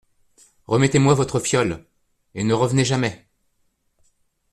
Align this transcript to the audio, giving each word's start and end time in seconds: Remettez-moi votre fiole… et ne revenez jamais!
Remettez-moi 0.65 1.13
votre 1.13 1.39
fiole… 1.39 1.85
et 2.33 2.43
ne 2.43 2.55
revenez 2.55 2.83
jamais! 2.83 3.27